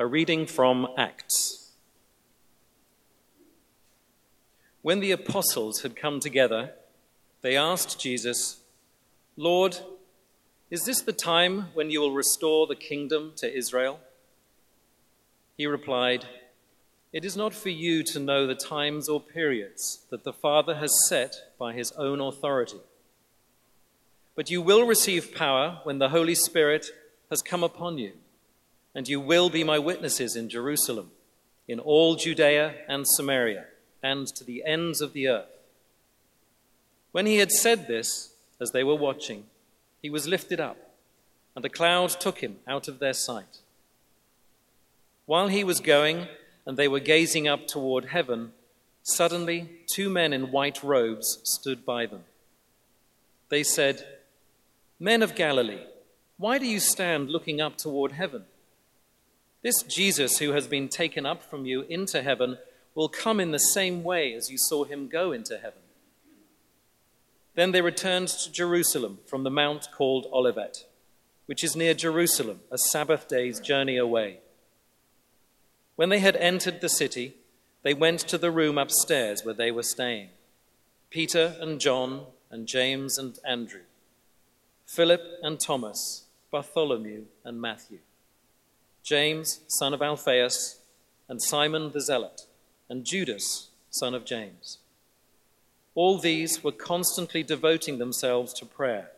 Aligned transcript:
A 0.00 0.06
reading 0.06 0.46
from 0.46 0.88
Acts. 0.96 1.72
When 4.80 5.00
the 5.00 5.12
apostles 5.12 5.82
had 5.82 5.94
come 5.94 6.20
together, 6.20 6.70
they 7.42 7.54
asked 7.54 8.00
Jesus, 8.00 8.62
Lord, 9.36 9.76
is 10.70 10.84
this 10.84 11.02
the 11.02 11.12
time 11.12 11.66
when 11.74 11.90
you 11.90 12.00
will 12.00 12.12
restore 12.12 12.66
the 12.66 12.76
kingdom 12.76 13.34
to 13.36 13.54
Israel? 13.54 14.00
He 15.58 15.66
replied, 15.66 16.24
It 17.12 17.26
is 17.26 17.36
not 17.36 17.52
for 17.52 17.68
you 17.68 18.02
to 18.04 18.18
know 18.18 18.46
the 18.46 18.54
times 18.54 19.06
or 19.06 19.20
periods 19.20 20.06
that 20.08 20.24
the 20.24 20.32
Father 20.32 20.76
has 20.76 21.06
set 21.08 21.36
by 21.58 21.74
his 21.74 21.92
own 21.92 22.22
authority. 22.22 22.80
But 24.34 24.48
you 24.48 24.62
will 24.62 24.86
receive 24.86 25.34
power 25.34 25.80
when 25.84 25.98
the 25.98 26.08
Holy 26.08 26.34
Spirit 26.34 26.86
has 27.28 27.42
come 27.42 27.62
upon 27.62 27.98
you 27.98 28.12
and 28.94 29.08
you 29.08 29.20
will 29.20 29.50
be 29.50 29.64
my 29.64 29.78
witnesses 29.78 30.36
in 30.36 30.48
Jerusalem, 30.48 31.10
in 31.68 31.78
all 31.78 32.16
Judea 32.16 32.74
and 32.88 33.06
Samaria, 33.06 33.66
and 34.02 34.26
to 34.36 34.44
the 34.44 34.64
ends 34.64 35.00
of 35.00 35.12
the 35.12 35.28
earth. 35.28 35.46
When 37.12 37.26
he 37.26 37.38
had 37.38 37.50
said 37.50 37.86
this, 37.86 38.34
as 38.60 38.72
they 38.72 38.84
were 38.84 38.94
watching, 38.94 39.44
he 40.02 40.10
was 40.10 40.28
lifted 40.28 40.60
up, 40.60 40.76
and 41.54 41.64
a 41.64 41.68
cloud 41.68 42.10
took 42.10 42.38
him 42.38 42.58
out 42.66 42.88
of 42.88 42.98
their 42.98 43.12
sight. 43.12 43.58
While 45.26 45.48
he 45.48 45.64
was 45.64 45.80
going, 45.80 46.28
and 46.66 46.76
they 46.76 46.88
were 46.88 47.00
gazing 47.00 47.48
up 47.48 47.66
toward 47.66 48.06
heaven, 48.06 48.52
suddenly 49.02 49.70
two 49.86 50.10
men 50.10 50.32
in 50.32 50.52
white 50.52 50.82
robes 50.82 51.40
stood 51.44 51.84
by 51.84 52.06
them. 52.06 52.24
They 53.48 53.62
said, 53.62 54.04
Men 54.98 55.22
of 55.22 55.34
Galilee, 55.34 55.84
why 56.36 56.58
do 56.58 56.66
you 56.66 56.80
stand 56.80 57.30
looking 57.30 57.60
up 57.60 57.76
toward 57.76 58.12
heaven? 58.12 58.44
This 59.62 59.82
Jesus 59.82 60.38
who 60.38 60.52
has 60.52 60.66
been 60.66 60.88
taken 60.88 61.26
up 61.26 61.42
from 61.42 61.66
you 61.66 61.82
into 61.82 62.22
heaven 62.22 62.58
will 62.94 63.08
come 63.08 63.40
in 63.40 63.50
the 63.50 63.58
same 63.58 64.02
way 64.02 64.32
as 64.32 64.50
you 64.50 64.56
saw 64.56 64.84
him 64.84 65.08
go 65.08 65.32
into 65.32 65.58
heaven. 65.58 65.82
Then 67.54 67.72
they 67.72 67.82
returned 67.82 68.28
to 68.28 68.50
Jerusalem 68.50 69.18
from 69.26 69.44
the 69.44 69.50
mount 69.50 69.88
called 69.94 70.26
Olivet, 70.32 70.86
which 71.46 71.62
is 71.62 71.76
near 71.76 71.92
Jerusalem, 71.92 72.60
a 72.70 72.78
Sabbath 72.78 73.28
day's 73.28 73.60
journey 73.60 73.98
away. 73.98 74.38
When 75.96 76.08
they 76.08 76.20
had 76.20 76.36
entered 76.36 76.80
the 76.80 76.88
city, 76.88 77.34
they 77.82 77.92
went 77.92 78.20
to 78.20 78.38
the 78.38 78.50
room 78.50 78.78
upstairs 78.78 79.44
where 79.44 79.54
they 79.54 79.70
were 79.70 79.82
staying 79.82 80.30
Peter 81.10 81.56
and 81.60 81.80
John 81.80 82.24
and 82.50 82.66
James 82.66 83.18
and 83.18 83.38
Andrew, 83.46 83.82
Philip 84.86 85.22
and 85.42 85.60
Thomas, 85.60 86.24
Bartholomew 86.50 87.24
and 87.44 87.60
Matthew 87.60 87.98
James, 89.02 89.60
son 89.68 89.94
of 89.94 90.02
Alphaeus, 90.02 90.80
and 91.28 91.42
Simon 91.42 91.92
the 91.92 92.00
Zealot, 92.00 92.42
and 92.88 93.04
Judas, 93.04 93.68
son 93.90 94.14
of 94.14 94.24
James. 94.24 94.78
All 95.94 96.18
these 96.18 96.62
were 96.62 96.72
constantly 96.72 97.42
devoting 97.42 97.98
themselves 97.98 98.52
to 98.54 98.66
prayer, 98.66 99.10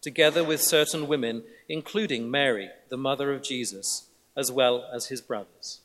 together 0.00 0.42
with 0.42 0.60
certain 0.60 1.06
women, 1.06 1.44
including 1.68 2.30
Mary, 2.30 2.70
the 2.88 2.96
mother 2.96 3.32
of 3.32 3.42
Jesus, 3.42 4.08
as 4.36 4.50
well 4.50 4.88
as 4.92 5.06
his 5.06 5.20
brothers. 5.20 5.80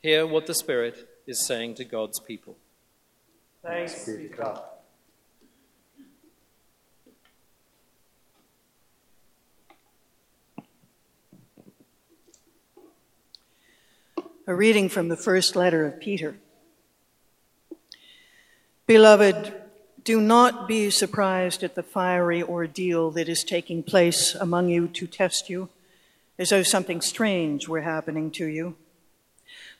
Hear 0.00 0.26
what 0.26 0.46
the 0.46 0.54
Spirit 0.54 1.08
is 1.26 1.44
saying 1.46 1.74
to 1.74 1.84
God's 1.84 2.20
people. 2.20 2.56
Thanks 3.62 4.06
be 4.06 4.28
to 4.28 4.28
God. 4.28 4.62
A 14.48 14.54
reading 14.54 14.88
from 14.88 15.08
the 15.08 15.16
first 15.16 15.56
letter 15.56 15.84
of 15.84 15.98
Peter. 15.98 16.36
Beloved, 18.86 19.52
do 20.04 20.20
not 20.20 20.68
be 20.68 20.88
surprised 20.88 21.64
at 21.64 21.74
the 21.74 21.82
fiery 21.82 22.44
ordeal 22.44 23.10
that 23.10 23.28
is 23.28 23.42
taking 23.42 23.82
place 23.82 24.36
among 24.36 24.68
you 24.68 24.86
to 24.86 25.08
test 25.08 25.50
you, 25.50 25.68
as 26.38 26.50
though 26.50 26.62
something 26.62 27.00
strange 27.00 27.66
were 27.66 27.80
happening 27.80 28.30
to 28.30 28.46
you. 28.46 28.76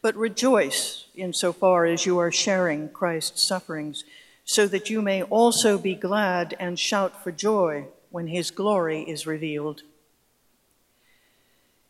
But 0.03 0.17
rejoice 0.17 1.07
insofar 1.15 1.87
as 1.87 2.05
you 2.05 2.19
are 2.19 2.33
sharing 2.33 2.89
Christ's 2.89 3.47
sufferings, 3.47 4.03
so 4.45 4.67
that 4.67 4.91
you 4.91 5.01
may 5.01 5.23
also 5.23 5.79
be 5.79 5.95
glad 5.95 6.57
and 6.59 6.77
shout 6.77 7.23
for 7.23 7.31
joy 7.31 7.87
when 8.11 8.27
his 8.27 8.51
glory 8.51 9.03
is 9.03 9.29
revealed. 9.29 9.83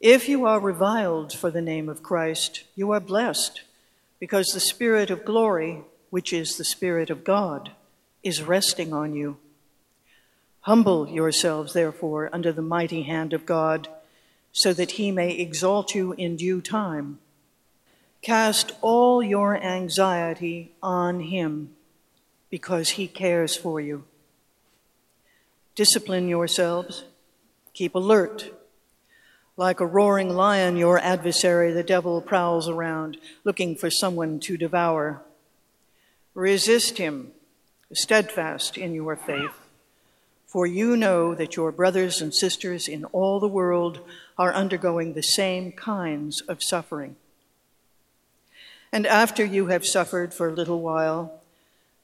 If 0.00 0.28
you 0.28 0.44
are 0.44 0.60
reviled 0.60 1.32
for 1.32 1.50
the 1.50 1.62
name 1.62 1.88
of 1.88 2.02
Christ, 2.02 2.64
you 2.74 2.90
are 2.90 3.00
blessed, 3.00 3.62
because 4.20 4.48
the 4.48 4.60
Spirit 4.60 5.10
of 5.10 5.24
glory, 5.24 5.84
which 6.10 6.34
is 6.34 6.56
the 6.56 6.64
Spirit 6.64 7.08
of 7.08 7.24
God, 7.24 7.70
is 8.22 8.42
resting 8.42 8.92
on 8.92 9.14
you. 9.14 9.38
Humble 10.60 11.08
yourselves, 11.08 11.72
therefore, 11.72 12.28
under 12.30 12.52
the 12.52 12.60
mighty 12.60 13.04
hand 13.04 13.32
of 13.32 13.46
God, 13.46 13.88
so 14.52 14.74
that 14.74 14.92
he 14.92 15.10
may 15.10 15.30
exalt 15.30 15.94
you 15.94 16.12
in 16.18 16.36
due 16.36 16.60
time. 16.60 17.18
Cast 18.20 18.72
all 18.82 19.22
your 19.22 19.56
anxiety 19.56 20.72
on 20.82 21.20
him, 21.20 21.74
because 22.50 22.90
he 22.90 23.08
cares 23.08 23.56
for 23.56 23.80
you. 23.80 24.04
Discipline 25.74 26.28
yourselves, 26.28 27.04
keep 27.72 27.94
alert 27.94 28.52
like 29.56 29.80
a 29.80 29.86
roaring 29.86 30.28
lion, 30.28 30.76
your 30.76 30.98
adversary, 30.98 31.72
the 31.72 31.82
devil, 31.82 32.20
prowls 32.20 32.68
around, 32.68 33.16
looking 33.44 33.74
for 33.74 33.90
someone 33.90 34.38
to 34.40 34.56
devour. 34.56 35.22
Resist 36.34 36.98
him, 36.98 37.32
steadfast 37.92 38.76
in 38.76 38.92
your 38.92 39.16
faith, 39.16 39.58
for 40.46 40.66
you 40.66 40.96
know 40.96 41.34
that 41.34 41.56
your 41.56 41.72
brothers 41.72 42.20
and 42.20 42.34
sisters 42.34 42.86
in 42.86 43.06
all 43.06 43.40
the 43.40 43.48
world 43.48 44.00
are 44.36 44.52
undergoing 44.52 45.14
the 45.14 45.22
same 45.22 45.72
kinds 45.72 46.42
of 46.42 46.62
suffering. 46.62 47.16
And 48.92 49.06
after 49.06 49.44
you 49.44 49.66
have 49.66 49.86
suffered 49.86 50.34
for 50.34 50.48
a 50.48 50.54
little 50.54 50.80
while, 50.80 51.40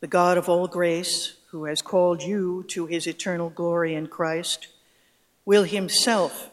the 0.01 0.07
God 0.07 0.39
of 0.39 0.49
all 0.49 0.67
grace, 0.67 1.35
who 1.51 1.65
has 1.65 1.83
called 1.83 2.23
you 2.23 2.65
to 2.69 2.87
his 2.87 3.07
eternal 3.07 3.51
glory 3.51 3.95
in 3.95 4.07
Christ, 4.07 4.69
will 5.45 5.65
himself 5.65 6.51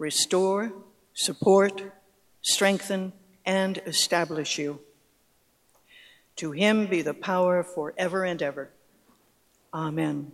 restore, 0.00 0.72
support, 1.12 1.92
strengthen, 2.40 3.12
and 3.44 3.78
establish 3.86 4.58
you. 4.58 4.80
To 6.36 6.52
him 6.52 6.86
be 6.86 7.02
the 7.02 7.12
power 7.12 7.62
forever 7.62 8.24
and 8.24 8.40
ever. 8.40 8.70
Amen. 9.74 10.32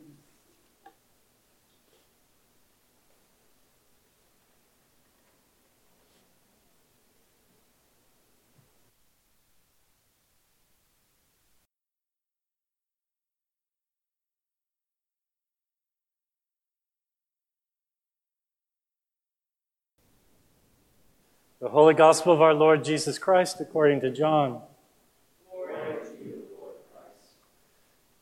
The 21.67 21.73
Holy 21.73 21.95
Gospel 21.95 22.33
of 22.33 22.41
our 22.41 22.55
Lord 22.55 22.85
Jesus 22.85 23.19
Christ 23.19 23.61
according 23.61 24.01
to 24.03 24.11
John. 24.13 24.61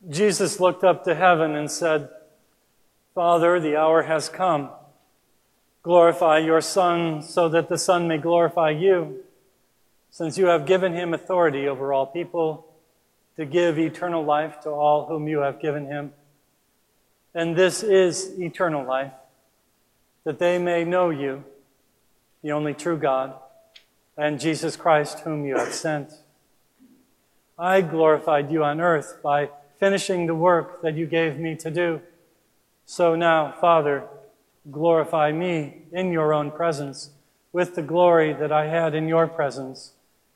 Jesus 0.09 0.61
looked 0.61 0.83
up 0.83 1.05
to 1.05 1.15
heaven 1.15 1.55
and 1.55 1.71
said, 1.71 2.09
Father, 3.15 3.61
the 3.61 3.77
hour 3.77 4.05
has 4.05 4.31
come. 4.31 4.71
Glorify 5.83 6.39
your 6.39 6.63
Son 6.63 7.21
so 7.21 7.51
that 7.51 7.69
the 7.69 7.77
Son 7.77 8.09
may 8.09 8.17
glorify 8.17 8.71
you, 8.71 9.23
since 10.11 10.39
you 10.39 10.47
have 10.47 10.65
given 10.65 10.95
him 10.95 11.13
authority 11.13 11.69
over 11.69 11.93
all 11.93 12.07
people 12.07 12.67
to 13.37 13.45
give 13.45 13.79
eternal 13.79 14.25
life 14.25 14.59
to 14.61 14.71
all 14.71 15.05
whom 15.05 15.29
you 15.29 15.41
have 15.41 15.61
given 15.61 15.85
him. 15.85 16.15
And 17.35 17.55
this 17.55 17.83
is 17.83 18.41
eternal 18.41 18.87
life, 18.87 19.13
that 20.25 20.39
they 20.39 20.57
may 20.57 20.85
know 20.85 21.11
you 21.11 21.45
the 22.45 22.53
only 22.53 22.75
true 22.75 22.99
God, 22.99 23.33
and 24.19 24.39
Jesus 24.39 24.77
Christ, 24.77 25.21
whom 25.21 25.47
you 25.47 25.57
have 25.57 25.73
sent. 25.73 26.13
I 27.59 27.81
glorified 27.81 28.53
you 28.53 28.63
on 28.63 28.83
earth 28.83 29.21
by 29.23 29.49
finishing 29.81 30.27
the 30.27 30.35
work 30.35 30.83
that 30.83 30.95
you 30.95 31.07
gave 31.07 31.39
me 31.39 31.57
to 31.57 31.71
do. 31.71 32.03
So 32.85 33.15
now, 33.15 33.55
Father, 33.63 34.05
glorify 34.71 35.33
me 35.33 35.85
in 35.91 36.13
your 36.13 36.35
own 36.35 36.51
presence 36.51 37.13
with 37.51 37.77
the 37.77 37.83
glory 37.83 38.35
that 38.35 38.53
I 38.53 38.67
had 38.67 38.95
in 38.95 39.09
your 39.09 39.27
presence 39.27 39.93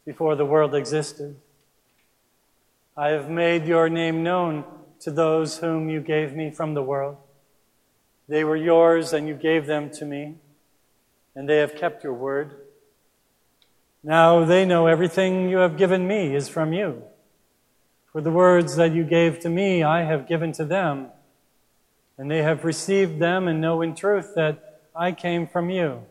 before 0.07 0.35
the 0.35 0.47
world 0.47 0.75
existed. 0.75 1.37
I 2.97 3.09
have 3.09 3.29
made 3.29 3.67
your 3.67 3.91
name 3.91 4.23
known 4.23 4.65
to 5.01 5.11
those 5.11 5.59
whom 5.59 5.91
you 5.91 6.01
gave 6.01 6.35
me 6.35 6.51
from 6.51 6.73
the 6.73 6.83
world. 6.83 7.19
They 8.29 8.45
were 8.45 8.57
yours, 8.57 9.13
and 9.13 9.29
you 9.29 9.35
gave 9.35 9.67
them 9.67 9.91
to 9.91 10.07
me 10.07 10.37
and 11.38 11.49
they 11.49 11.58
have 11.58 11.76
kept 11.76 12.02
your 12.02 12.14
word. 12.14 12.56
Now 14.02 14.44
they 14.44 14.64
know 14.64 14.88
everything 14.88 15.49
you 15.49 15.58
have 15.58 15.76
given 15.76 16.08
me 16.08 16.35
is 16.35 16.49
from 16.49 16.73
you. 16.73 17.05
For 18.11 18.20
the 18.20 18.32
words 18.32 18.75
that 18.75 18.93
you 18.93 19.05
gave 19.05 19.38
to 19.40 19.49
me, 19.49 19.85
I 19.85 20.02
have 20.02 20.26
given 20.26 20.50
to 20.55 20.64
them, 20.64 21.11
and 22.19 22.29
they 22.29 22.43
have 22.43 22.64
received 22.64 23.20
them 23.20 23.46
and 23.46 23.61
know 23.61 23.82
in 23.82 23.94
truth 23.94 24.32
that 24.35 24.81
I 24.96 25.12
came 25.12 25.46
from 25.46 25.70
you, 25.70 26.02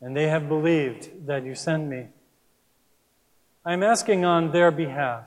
and 0.00 0.16
they 0.16 0.28
have 0.28 0.48
believed 0.48 1.26
that 1.26 1.44
you 1.44 1.56
sent 1.56 1.88
me. 1.88 2.06
I 3.64 3.72
am 3.72 3.82
asking 3.82 4.24
on 4.24 4.52
their 4.52 4.70
behalf. 4.70 5.24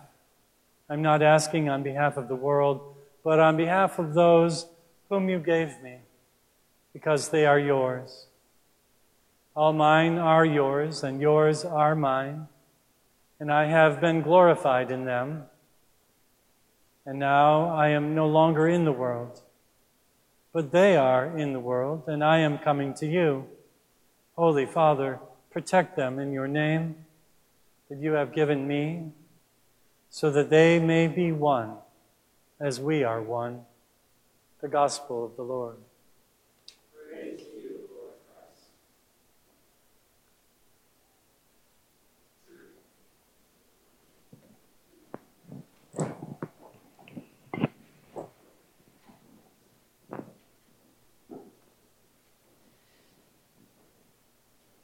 I'm 0.89 1.01
not 1.01 1.21
asking 1.21 1.67
on 1.67 1.83
behalf 1.83 2.15
of 2.15 2.29
the 2.29 2.35
world, 2.35 2.95
but 3.25 3.41
on 3.41 3.57
behalf 3.57 3.99
of 3.99 4.13
those 4.13 4.67
whom 5.09 5.27
you 5.27 5.39
gave 5.39 5.81
me, 5.81 5.97
because 6.93 7.27
they 7.27 7.45
are 7.45 7.59
yours. 7.59 8.27
All 9.55 9.71
mine 9.71 10.17
are 10.17 10.45
yours, 10.45 11.01
and 11.01 11.21
yours 11.21 11.63
are 11.63 11.95
mine, 11.95 12.47
and 13.39 13.49
I 13.49 13.65
have 13.65 14.01
been 14.01 14.21
glorified 14.21 14.91
in 14.91 15.05
them. 15.05 15.45
And 17.05 17.19
now 17.19 17.69
I 17.69 17.89
am 17.89 18.13
no 18.13 18.27
longer 18.27 18.67
in 18.67 18.83
the 18.83 18.91
world, 18.91 19.41
but 20.51 20.71
they 20.71 20.97
are 20.97 21.37
in 21.37 21.53
the 21.53 21.59
world, 21.59 22.03
and 22.07 22.21
I 22.21 22.39
am 22.39 22.57
coming 22.57 22.93
to 22.95 23.07
you. 23.07 23.45
Holy 24.35 24.65
Father, 24.65 25.19
protect 25.51 25.95
them 25.95 26.19
in 26.19 26.33
your 26.33 26.49
name 26.49 27.05
that 27.87 27.99
you 27.99 28.11
have 28.11 28.33
given 28.33 28.67
me, 28.67 29.11
so 30.09 30.29
that 30.31 30.49
they 30.49 30.79
may 30.79 31.07
be 31.07 31.31
one 31.31 31.77
as 32.59 32.81
we 32.81 33.05
are 33.05 33.21
one. 33.21 33.61
The 34.59 34.67
Gospel 34.67 35.23
of 35.23 35.37
the 35.37 35.43
Lord. 35.43 35.77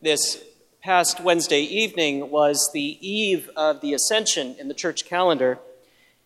This 0.01 0.44
past 0.81 1.19
Wednesday 1.19 1.62
evening 1.62 2.31
was 2.31 2.71
the 2.74 2.98
eve 3.07 3.51
of 3.56 3.81
the 3.81 3.94
Ascension 3.94 4.56
in 4.57 4.68
the 4.68 4.74
church 4.74 5.06
calendar. 5.06 5.59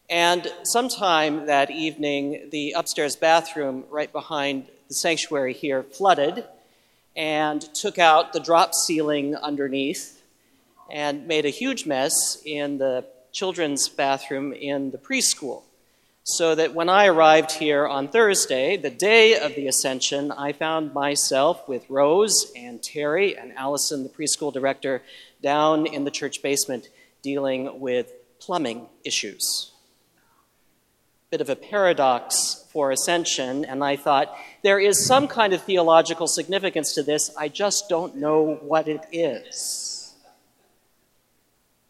And 0.09 0.47
sometime 0.63 1.47
that 1.47 1.69
evening, 1.69 2.47
the 2.51 2.71
upstairs 2.71 3.17
bathroom 3.17 3.83
right 3.89 4.09
behind 4.09 4.67
the 4.87 4.93
sanctuary 4.93 5.51
here 5.51 5.83
flooded 5.83 6.45
and 7.17 7.61
took 7.73 7.99
out 7.99 8.31
the 8.31 8.39
drop 8.39 8.73
ceiling 8.73 9.35
underneath 9.35 10.23
and 10.89 11.27
made 11.27 11.45
a 11.45 11.49
huge 11.49 11.85
mess 11.85 12.41
in 12.45 12.77
the 12.77 13.03
children's 13.33 13.89
bathroom 13.89 14.53
in 14.53 14.91
the 14.91 14.97
preschool 14.97 15.63
so 16.27 16.55
that 16.55 16.73
when 16.73 16.89
I 16.89 17.05
arrived 17.05 17.51
here 17.51 17.87
on 17.87 18.07
Thursday, 18.07 18.77
the 18.77 18.89
day 18.89 19.39
of 19.39 19.53
the 19.53 19.67
ascension, 19.67 20.31
I 20.31 20.53
found 20.53 20.91
myself 20.91 21.69
with 21.69 21.87
Rose 21.87 22.51
and 22.55 22.81
Terry 22.81 23.37
and 23.37 23.53
Allison, 23.53 24.01
the 24.01 24.09
preschool 24.09 24.51
director, 24.51 25.03
down 25.43 25.85
in 25.85 26.03
the 26.03 26.09
church 26.09 26.41
basement 26.41 26.89
dealing 27.21 27.79
with 27.79 28.11
plumbing 28.39 28.87
issues. 29.03 29.71
Bit 31.29 31.41
of 31.41 31.49
a 31.51 31.55
paradox 31.55 32.65
for 32.71 32.89
ascension, 32.89 33.63
and 33.63 33.83
I 33.83 33.95
thought 33.95 34.35
there 34.63 34.79
is 34.79 35.05
some 35.05 35.27
kind 35.27 35.53
of 35.53 35.61
theological 35.61 36.25
significance 36.25 36.95
to 36.95 37.03
this. 37.03 37.29
I 37.37 37.49
just 37.49 37.87
don't 37.87 38.15
know 38.15 38.55
what 38.63 38.87
it 38.87 39.05
is. 39.11 40.15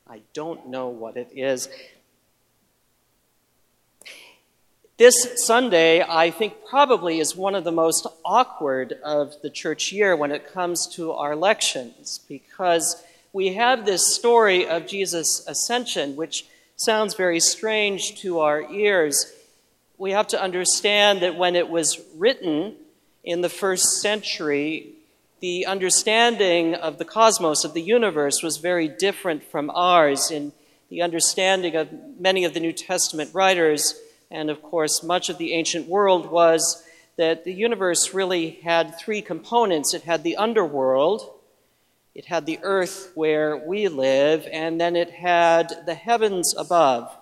I 0.06 0.24
don't 0.34 0.68
know 0.68 0.90
what 0.90 1.16
it 1.16 1.30
is. 1.34 1.70
This 4.98 5.46
Sunday, 5.46 6.02
I 6.02 6.32
think, 6.32 6.54
probably 6.70 7.20
is 7.20 7.36
one 7.36 7.54
of 7.54 7.66
the 7.66 7.72
most 7.74 8.08
awkward 8.24 8.94
of 9.04 9.34
the 9.42 9.50
church 9.50 9.92
year 9.92 10.16
when 10.16 10.32
it 10.32 10.54
comes 10.54 10.88
to 10.96 11.12
our 11.12 11.36
lections 11.36 12.22
because 12.30 13.04
we 13.34 13.56
have 13.56 13.86
this 13.86 14.16
story 14.16 14.66
of 14.66 14.88
Jesus' 14.88 15.46
ascension, 15.50 16.16
which 16.16 16.46
sounds 16.78 17.14
very 17.14 17.42
strange 17.42 18.22
to 18.22 18.40
our 18.40 18.72
ears. 18.72 19.34
We 19.98 20.12
have 20.12 20.28
to 20.28 20.42
understand 20.42 21.22
that 21.24 21.36
when 21.36 21.58
it 21.58 21.68
was 21.68 22.00
written 22.16 22.78
in 23.22 23.42
the 23.42 23.50
first 23.50 24.02
century, 24.02 24.94
the 25.42 25.66
understanding 25.66 26.74
of 26.74 27.00
the 27.00 27.06
cosmos, 27.06 27.66
of 27.66 27.74
the 27.74 27.82
universe, 27.82 28.42
was 28.42 28.60
very 28.60 28.88
different 28.88 29.44
from 29.44 29.70
ours. 29.72 30.32
In 30.32 30.54
the 30.90 31.02
understanding 31.02 31.76
of 31.76 31.90
many 32.18 32.46
of 32.46 32.54
the 32.54 32.62
New 32.62 32.72
Testament 32.72 33.32
writers, 33.34 34.00
and 34.32 34.50
of 34.50 34.62
course, 34.62 35.04
much 35.04 35.30
of 35.30 35.38
the 35.38 35.54
ancient 35.54 35.88
world 35.88 36.30
was 36.30 36.84
that 37.18 37.44
the 37.44 37.54
universe 37.54 38.14
really 38.14 38.60
had 38.64 38.98
three 38.98 39.22
components 39.22 39.94
it 39.94 40.04
had 40.04 40.24
the 40.24 40.38
underworld, 40.38 41.32
it 42.14 42.26
had 42.26 42.46
the 42.46 42.60
earth 42.62 43.12
where 43.16 43.58
we 43.58 43.88
live, 43.88 44.48
and 44.52 44.80
then 44.80 44.96
it 44.96 45.12
had 45.12 45.86
the 45.86 45.96
heavens 45.96 46.54
above 46.58 47.16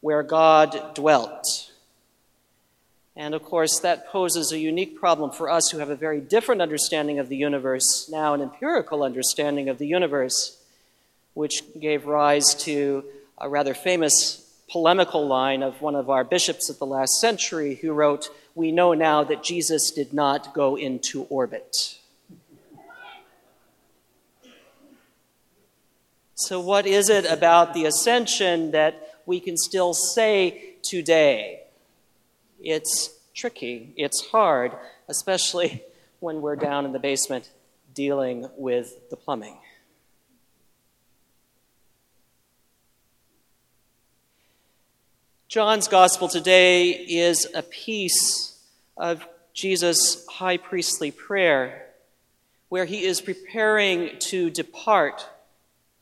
where 0.00 0.22
God 0.22 0.94
dwelt. 0.94 1.72
And 3.16 3.34
of 3.34 3.44
course, 3.44 3.78
that 3.80 4.08
poses 4.08 4.50
a 4.50 4.58
unique 4.58 4.98
problem 4.98 5.30
for 5.30 5.48
us 5.48 5.70
who 5.70 5.78
have 5.78 5.90
a 5.90 5.96
very 5.96 6.20
different 6.20 6.60
understanding 6.60 7.20
of 7.20 7.28
the 7.28 7.36
universe, 7.36 8.08
now 8.10 8.34
an 8.34 8.42
empirical 8.42 9.04
understanding 9.04 9.68
of 9.68 9.78
the 9.78 9.86
universe, 9.86 10.58
which 11.34 11.62
gave 11.78 12.06
rise 12.06 12.54
to 12.64 13.04
a 13.38 13.48
rather 13.48 13.72
famous 13.72 14.43
polemical 14.70 15.26
line 15.26 15.62
of 15.62 15.80
one 15.80 15.94
of 15.94 16.10
our 16.10 16.24
bishops 16.24 16.68
of 16.68 16.78
the 16.78 16.86
last 16.86 17.20
century 17.20 17.76
who 17.76 17.92
wrote, 17.92 18.28
We 18.54 18.72
know 18.72 18.94
now 18.94 19.24
that 19.24 19.42
Jesus 19.42 19.90
did 19.90 20.12
not 20.12 20.54
go 20.54 20.76
into 20.76 21.24
orbit. 21.24 21.98
So, 26.36 26.60
what 26.60 26.86
is 26.86 27.08
it 27.08 27.24
about 27.24 27.74
the 27.74 27.84
ascension 27.84 28.72
that 28.72 29.14
we 29.24 29.38
can 29.40 29.56
still 29.56 29.94
say 29.94 30.74
today? 30.82 31.60
It's 32.60 33.10
tricky, 33.34 33.92
it's 33.96 34.26
hard, 34.28 34.72
especially 35.08 35.84
when 36.20 36.40
we're 36.40 36.56
down 36.56 36.84
in 36.86 36.92
the 36.92 36.98
basement 36.98 37.50
dealing 37.94 38.48
with 38.56 39.10
the 39.10 39.16
plumbing. 39.16 39.56
John's 45.54 45.86
gospel 45.86 46.26
today 46.26 46.90
is 46.90 47.46
a 47.54 47.62
piece 47.62 48.58
of 48.96 49.24
Jesus' 49.52 50.26
high 50.26 50.56
priestly 50.56 51.12
prayer 51.12 51.86
where 52.70 52.86
he 52.86 53.04
is 53.04 53.20
preparing 53.20 54.18
to 54.18 54.50
depart 54.50 55.28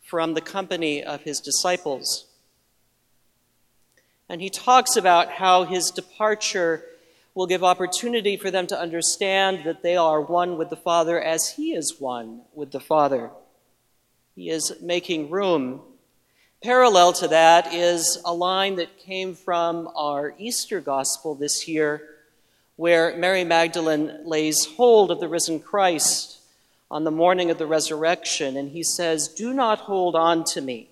from 0.01 0.33
the 0.33 0.41
company 0.41 1.05
of 1.05 1.21
his 1.21 1.39
disciples. 1.39 2.25
And 4.27 4.41
he 4.41 4.49
talks 4.49 4.97
about 4.97 5.33
how 5.33 5.65
his 5.65 5.91
departure 5.91 6.83
will 7.35 7.47
give 7.47 7.63
opportunity 7.63 8.39
for 8.39 8.51
them 8.51 8.67
to 8.69 8.81
understand 8.81 9.65
that 9.65 9.83
they 9.83 9.99
are 9.99 10.23
one 10.23 10.57
with 10.57 10.71
the 10.71 10.77
Father 10.77 11.21
as 11.21 11.51
he 11.51 11.75
is 11.75 12.01
one 12.01 12.41
with 12.55 12.73
the 12.73 12.81
Father. 12.81 13.29
He 14.35 14.49
is 14.49 14.73
making 14.81 15.29
room 15.29 15.83
Parallel 16.63 17.13
to 17.15 17.27
that 17.27 17.75
is 17.75 18.23
a 18.25 18.33
line 18.33 18.77
that 18.77 18.97
came 18.97 19.35
from 19.35 19.91
our 19.97 20.33
Easter 20.39 20.81
gospel 20.81 21.35
this 21.35 21.67
year, 21.67 22.09
where 22.77 23.17
Mary 23.17 23.43
Magdalene 23.43 24.21
lays 24.25 24.67
hold 24.67 25.11
of 25.11 25.19
the 25.19 25.27
risen 25.27 25.59
Christ 25.59 26.39
on 26.89 27.03
the 27.03 27.11
morning 27.11 27.51
of 27.51 27.59
the 27.59 27.67
resurrection, 27.67 28.57
and 28.57 28.71
he 28.71 28.85
says, 28.85 29.27
Do 29.27 29.53
not 29.53 29.81
hold 29.81 30.15
on 30.15 30.45
to 30.53 30.61
me, 30.61 30.91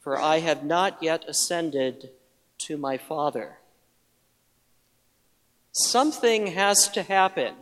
for 0.00 0.20
I 0.20 0.40
have 0.40 0.64
not 0.64 1.00
yet 1.00 1.24
ascended 1.28 2.10
to 2.58 2.76
my 2.76 2.98
Father. 2.98 3.58
Something 5.70 6.48
has 6.48 6.88
to 6.88 7.04
happen 7.04 7.54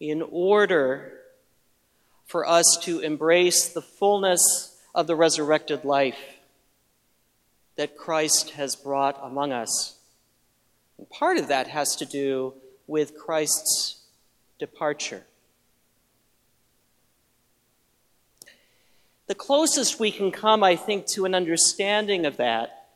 in 0.00 0.22
order 0.22 1.12
for 2.24 2.48
us 2.48 2.78
to 2.84 3.00
embrace 3.00 3.68
the 3.68 3.82
fullness 3.82 4.80
of 4.94 5.06
the 5.06 5.16
resurrected 5.16 5.84
life 5.84 6.33
that 7.76 7.96
Christ 7.96 8.50
has 8.50 8.76
brought 8.76 9.18
among 9.22 9.52
us. 9.52 9.98
And 10.98 11.08
part 11.10 11.38
of 11.38 11.48
that 11.48 11.68
has 11.68 11.96
to 11.96 12.06
do 12.06 12.54
with 12.86 13.18
Christ's 13.18 14.02
departure. 14.58 15.24
The 19.26 19.34
closest 19.34 19.98
we 19.98 20.10
can 20.10 20.30
come, 20.30 20.62
I 20.62 20.76
think, 20.76 21.06
to 21.08 21.24
an 21.24 21.34
understanding 21.34 22.26
of 22.26 22.36
that 22.36 22.88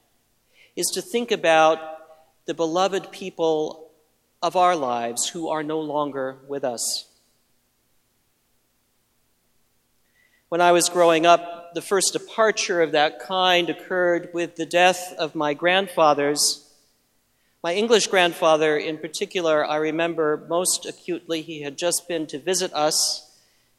is 0.76 0.86
to 0.94 1.02
think 1.02 1.30
about 1.30 1.80
the 2.44 2.54
beloved 2.54 3.10
people 3.10 3.90
of 4.42 4.54
our 4.54 4.76
lives 4.76 5.28
who 5.28 5.48
are 5.48 5.62
no 5.62 5.80
longer 5.80 6.36
with 6.46 6.64
us. 6.64 7.06
When 10.48 10.60
I 10.60 10.72
was 10.72 10.88
growing 10.88 11.26
up, 11.26 11.57
the 11.74 11.82
first 11.82 12.12
departure 12.12 12.80
of 12.80 12.92
that 12.92 13.20
kind 13.20 13.70
occurred 13.70 14.30
with 14.32 14.56
the 14.56 14.66
death 14.66 15.14
of 15.18 15.34
my 15.34 15.54
grandfathers. 15.54 16.64
My 17.62 17.74
English 17.74 18.06
grandfather, 18.06 18.76
in 18.76 18.98
particular, 18.98 19.64
I 19.64 19.76
remember 19.76 20.46
most 20.48 20.86
acutely. 20.86 21.42
He 21.42 21.62
had 21.62 21.76
just 21.76 22.08
been 22.08 22.26
to 22.28 22.38
visit 22.38 22.72
us, 22.72 23.30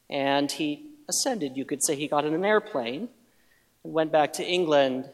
and 0.08 0.50
he 0.50 0.86
ascended, 1.08 1.56
you 1.56 1.64
could 1.64 1.82
say. 1.82 1.96
He 1.96 2.08
got 2.08 2.24
in 2.24 2.34
an 2.34 2.44
airplane 2.44 3.08
and 3.84 3.92
went 3.92 4.12
back 4.12 4.34
to 4.34 4.44
England 4.44 5.08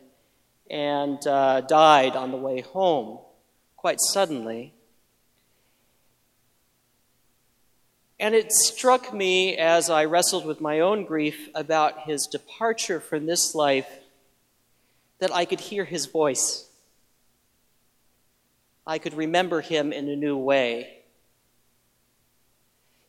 and 0.71 1.25
uh, 1.27 1.61
died 1.63 2.17
on 2.17 2.31
the 2.31 2.37
way 2.37 2.61
home 2.61 3.19
quite 3.77 4.01
suddenly. 4.01 4.75
And 8.19 8.35
it 8.35 8.51
struck 8.53 9.13
me 9.13 9.57
as 9.57 9.91
I 9.91 10.07
wrestled 10.07 10.47
with 10.47 10.61
my 10.61 10.81
own 10.81 11.05
grief 11.05 11.51
about 11.55 12.03
his 12.03 12.27
departure 12.27 12.99
from 12.99 13.27
this 13.27 13.55
life 13.55 13.89
that 15.19 15.35
I 15.35 15.45
could 15.45 15.61
hear 15.61 15.85
his 15.85 16.07
voice. 16.07 16.69
I 18.87 18.99
could 18.99 19.15
remember 19.15 19.61
him 19.61 19.93
in 19.93 20.09
a 20.09 20.17
new 20.17 20.37
way. 20.37 21.01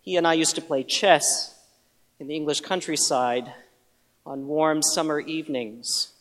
He 0.02 0.18
and 0.18 0.28
I 0.28 0.34
used 0.34 0.56
to 0.56 0.62
play 0.62 0.84
chess 0.84 1.54
in 2.20 2.28
the 2.28 2.36
English 2.36 2.62
countryside 2.62 3.54
on 4.26 4.48
warm 4.48 4.82
summer 4.82 5.20
evenings, 5.20 6.14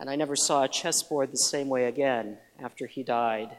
and 0.00 0.08
I 0.08 0.16
never 0.16 0.34
saw 0.34 0.64
a 0.64 0.68
chessboard 0.68 1.30
the 1.30 1.38
same 1.38 1.68
way 1.68 1.84
again 1.84 2.38
after 2.58 2.86
he 2.86 3.02
died. 3.02 3.56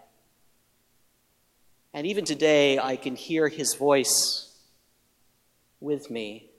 And 1.93 2.05
even 2.05 2.23
today, 2.23 2.77
I 2.77 2.95
can 2.95 3.15
hear 3.15 3.47
his 3.47 3.73
voice 3.73 4.53
with 5.79 6.11
me, 6.11 6.49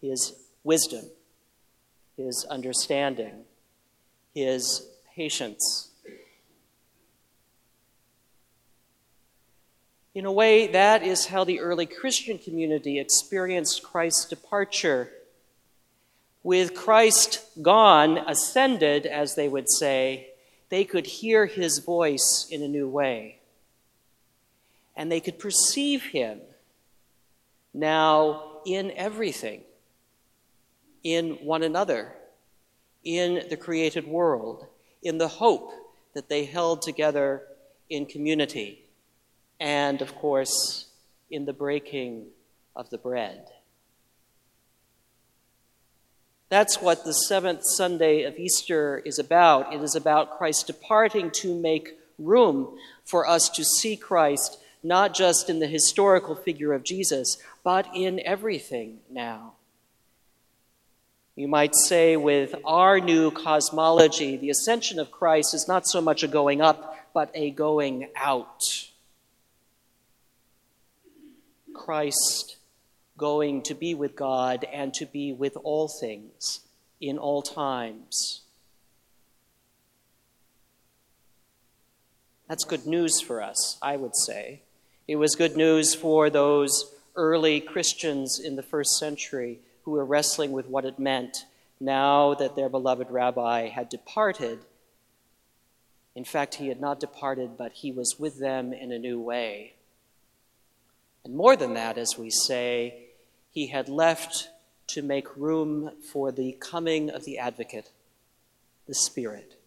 his 0.00 0.34
wisdom, 0.62 1.06
his 2.16 2.46
understanding, 2.48 3.44
his 4.34 4.86
patience. 5.16 5.90
In 10.14 10.26
a 10.26 10.32
way, 10.32 10.68
that 10.68 11.02
is 11.02 11.26
how 11.26 11.42
the 11.42 11.58
early 11.58 11.86
Christian 11.86 12.38
community 12.38 13.00
experienced 13.00 13.82
Christ's 13.82 14.26
departure. 14.26 15.10
With 16.44 16.74
Christ 16.74 17.40
gone, 17.62 18.18
ascended, 18.18 19.06
as 19.06 19.34
they 19.34 19.48
would 19.48 19.70
say, 19.70 20.28
they 20.68 20.84
could 20.84 21.06
hear 21.06 21.46
his 21.46 21.78
voice 21.78 22.46
in 22.50 22.62
a 22.62 22.68
new 22.68 22.88
way 22.88 23.38
and 24.96 25.10
they 25.10 25.20
could 25.20 25.38
perceive 25.38 26.02
him 26.02 26.40
now 27.74 28.60
in 28.66 28.92
everything, 28.92 29.62
in 31.02 31.32
one 31.42 31.62
another, 31.62 32.12
in 33.04 33.42
the 33.48 33.56
created 33.56 34.06
world, 34.06 34.66
in 35.02 35.18
the 35.18 35.28
hope 35.28 35.72
that 36.14 36.28
they 36.28 36.44
held 36.44 36.82
together 36.82 37.42
in 37.88 38.06
community, 38.06 38.84
and 39.58 40.00
of 40.02 40.14
course, 40.14 40.86
in 41.30 41.44
the 41.44 41.52
breaking 41.52 42.26
of 42.76 42.90
the 42.90 42.98
bread. 42.98 43.48
That's 46.48 46.82
what 46.82 47.04
the 47.04 47.14
seventh 47.14 47.62
Sunday 47.64 48.24
of 48.24 48.38
Easter 48.38 49.02
is 49.06 49.18
about. 49.18 49.72
It 49.72 49.80
is 49.80 49.94
about 49.94 50.36
Christ 50.36 50.66
departing 50.66 51.30
to 51.30 51.58
make 51.58 51.98
room 52.18 52.76
for 53.06 53.26
us 53.26 53.48
to 53.50 53.64
see 53.64 53.96
Christ 53.96 54.58
not 54.82 55.14
just 55.14 55.48
in 55.48 55.58
the 55.58 55.66
historical 55.66 56.34
figure 56.34 56.72
of 56.72 56.82
Jesus, 56.82 57.38
but 57.62 57.88
in 57.94 58.20
everything 58.24 58.98
now. 59.10 59.54
You 61.34 61.48
might 61.48 61.74
say, 61.74 62.16
with 62.16 62.54
our 62.64 63.00
new 63.00 63.30
cosmology, 63.30 64.36
the 64.36 64.50
ascension 64.50 64.98
of 64.98 65.10
Christ 65.10 65.54
is 65.54 65.66
not 65.66 65.86
so 65.86 66.00
much 66.00 66.22
a 66.22 66.28
going 66.28 66.60
up, 66.60 66.96
but 67.14 67.30
a 67.34 67.50
going 67.50 68.08
out. 68.16 68.88
Christ 71.72 72.56
going 73.16 73.62
to 73.62 73.74
be 73.74 73.94
with 73.94 74.14
God 74.14 74.66
and 74.72 74.92
to 74.94 75.06
be 75.06 75.32
with 75.32 75.56
all 75.62 75.88
things 75.88 76.60
in 77.00 77.18
all 77.18 77.40
times. 77.40 78.42
That's 82.48 82.64
good 82.64 82.86
news 82.86 83.20
for 83.20 83.42
us, 83.42 83.78
I 83.80 83.96
would 83.96 84.14
say. 84.14 84.60
It 85.08 85.16
was 85.16 85.34
good 85.34 85.56
news 85.56 85.96
for 85.96 86.30
those 86.30 86.94
early 87.16 87.60
Christians 87.60 88.38
in 88.38 88.54
the 88.54 88.62
first 88.62 88.96
century 88.98 89.58
who 89.82 89.90
were 89.90 90.04
wrestling 90.04 90.52
with 90.52 90.68
what 90.68 90.84
it 90.84 90.98
meant 90.98 91.44
now 91.80 92.34
that 92.34 92.54
their 92.54 92.68
beloved 92.68 93.10
rabbi 93.10 93.66
had 93.68 93.88
departed. 93.88 94.60
In 96.14 96.24
fact, 96.24 96.54
he 96.54 96.68
had 96.68 96.80
not 96.80 97.00
departed, 97.00 97.58
but 97.58 97.72
he 97.72 97.90
was 97.90 98.20
with 98.20 98.38
them 98.38 98.72
in 98.72 98.92
a 98.92 98.98
new 98.98 99.20
way. 99.20 99.74
And 101.24 101.34
more 101.34 101.56
than 101.56 101.74
that, 101.74 101.98
as 101.98 102.16
we 102.16 102.30
say, 102.30 103.06
he 103.50 103.66
had 103.66 103.88
left 103.88 104.50
to 104.88 105.02
make 105.02 105.36
room 105.36 105.90
for 106.12 106.30
the 106.30 106.52
coming 106.60 107.10
of 107.10 107.24
the 107.24 107.38
advocate, 107.38 107.90
the 108.86 108.94
Spirit, 108.94 109.58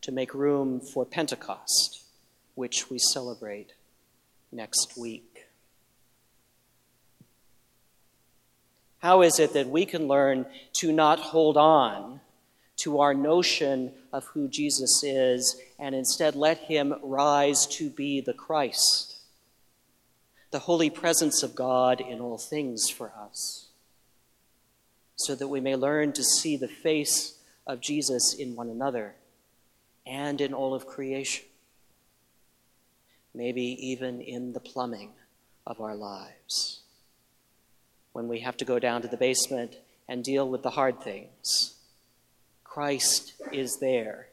to 0.00 0.10
make 0.10 0.34
room 0.34 0.80
for 0.80 1.04
Pentecost, 1.04 2.02
which 2.56 2.90
we 2.90 2.98
celebrate 2.98 3.74
next 4.52 4.96
week. 4.96 5.46
How 8.98 9.22
is 9.22 9.38
it 9.38 9.52
that 9.52 9.68
we 9.68 9.86
can 9.86 10.08
learn 10.08 10.46
to 10.74 10.90
not 10.92 11.18
hold 11.18 11.56
on 11.56 12.20
to 12.78 13.00
our 13.00 13.14
notion 13.14 13.92
of 14.12 14.24
who 14.26 14.48
Jesus 14.48 15.02
is 15.04 15.60
and 15.78 15.94
instead 15.94 16.34
let 16.34 16.58
him 16.58 16.94
rise 17.02 17.66
to 17.66 17.88
be 17.88 18.20
the 18.20 18.34
Christ, 18.34 19.16
the 20.50 20.58
holy 20.60 20.90
presence 20.90 21.42
of 21.42 21.54
God 21.54 22.00
in 22.00 22.20
all 22.20 22.38
things 22.38 22.90
for 22.90 23.12
us, 23.18 23.68
so 25.16 25.34
that 25.34 25.48
we 25.48 25.60
may 25.60 25.76
learn 25.76 26.12
to 26.12 26.24
see 26.24 26.56
the 26.56 26.68
face 26.68 27.38
of 27.66 27.80
Jesus 27.80 28.34
in 28.34 28.56
one 28.56 28.68
another 28.68 29.14
and 30.06 30.40
in 30.40 30.52
all 30.52 30.74
of 30.74 30.86
creation? 30.86 31.44
Maybe 33.36 33.76
even 33.86 34.20
in 34.22 34.54
the 34.54 34.60
plumbing 34.60 35.10
of 35.66 35.80
our 35.80 35.94
lives. 35.94 36.80
When 38.12 38.28
we 38.28 38.40
have 38.40 38.56
to 38.56 38.64
go 38.64 38.78
down 38.78 39.02
to 39.02 39.08
the 39.08 39.18
basement 39.18 39.76
and 40.08 40.24
deal 40.24 40.48
with 40.48 40.62
the 40.62 40.70
hard 40.70 41.02
things, 41.02 41.74
Christ 42.64 43.34
is 43.52 43.78
there 43.78 44.28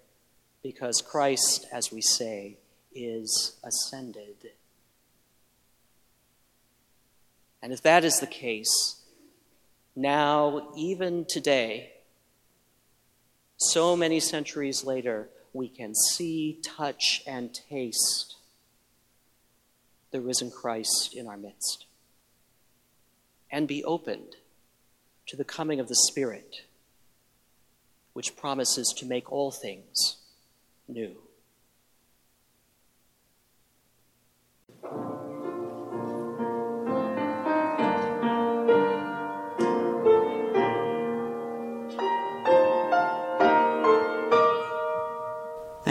because 0.63 1.03
Christ, 1.05 1.67
as 1.71 1.91
we 1.91 2.01
say, 2.01 2.57
is 2.95 3.57
ascended. 3.61 4.51
And 7.61 7.73
if 7.73 7.81
that 7.81 8.05
is 8.05 8.19
the 8.19 8.27
case, 8.27 9.01
now, 9.95 10.71
even 10.77 11.25
today, 11.25 11.91
so 13.57 13.95
many 13.95 14.19
centuries 14.19 14.83
later, 14.83 15.29
we 15.51 15.67
can 15.67 15.93
see, 15.93 16.59
touch, 16.63 17.21
and 17.27 17.53
taste 17.53 18.37
the 20.13 20.21
risen 20.21 20.51
Christ 20.51 21.15
in 21.15 21.27
our 21.27 21.35
midst 21.35 21.87
and 23.51 23.67
be 23.67 23.83
opened 23.83 24.35
to 25.27 25.35
the 25.35 25.43
coming 25.43 25.79
of 25.79 25.87
the 25.87 25.95
Spirit, 25.95 26.61
which 28.13 28.35
promises 28.35 28.93
to 28.97 29.05
make 29.05 29.31
all 29.31 29.51
things 29.51 30.17
new. 30.87 31.17